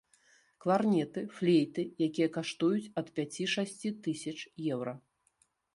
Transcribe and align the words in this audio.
Кларнеты, 0.63 1.21
флейты, 1.35 1.81
якія 2.07 2.29
каштуюць 2.39 2.91
ад 3.03 3.07
пяці-шасці 3.19 3.97
тысяч 4.05 4.37
еўра. 4.77 5.01